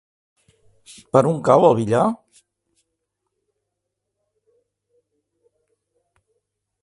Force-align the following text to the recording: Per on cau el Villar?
Per 1.15 1.21
on 1.31 1.41
cau 1.49 1.65
el 1.67 1.75
Villar? 1.79 2.05